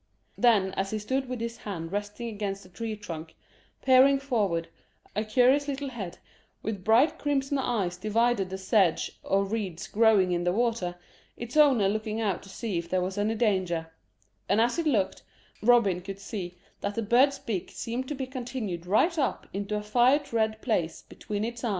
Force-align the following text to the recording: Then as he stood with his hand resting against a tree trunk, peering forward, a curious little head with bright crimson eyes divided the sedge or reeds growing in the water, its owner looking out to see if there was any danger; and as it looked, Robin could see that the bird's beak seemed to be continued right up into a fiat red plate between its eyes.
Then 0.35 0.71
as 0.73 0.89
he 0.89 0.97
stood 0.97 1.29
with 1.29 1.39
his 1.39 1.57
hand 1.57 1.91
resting 1.91 2.27
against 2.27 2.65
a 2.65 2.69
tree 2.69 2.95
trunk, 2.95 3.35
peering 3.83 4.17
forward, 4.19 4.67
a 5.15 5.23
curious 5.23 5.67
little 5.67 5.89
head 5.89 6.17
with 6.63 6.83
bright 6.83 7.19
crimson 7.19 7.59
eyes 7.59 7.97
divided 7.97 8.49
the 8.49 8.57
sedge 8.57 9.19
or 9.21 9.43
reeds 9.45 9.85
growing 9.87 10.31
in 10.31 10.43
the 10.43 10.51
water, 10.53 10.95
its 11.37 11.55
owner 11.55 11.87
looking 11.87 12.19
out 12.19 12.41
to 12.41 12.49
see 12.49 12.79
if 12.79 12.89
there 12.89 12.99
was 13.03 13.19
any 13.19 13.35
danger; 13.35 13.91
and 14.49 14.59
as 14.59 14.79
it 14.79 14.87
looked, 14.87 15.21
Robin 15.61 16.01
could 16.01 16.17
see 16.17 16.57
that 16.79 16.95
the 16.95 17.03
bird's 17.03 17.37
beak 17.37 17.69
seemed 17.71 18.07
to 18.07 18.15
be 18.15 18.25
continued 18.25 18.87
right 18.87 19.19
up 19.19 19.45
into 19.53 19.75
a 19.77 19.83
fiat 19.83 20.33
red 20.33 20.59
plate 20.63 21.03
between 21.09 21.43
its 21.45 21.63
eyes. 21.63 21.69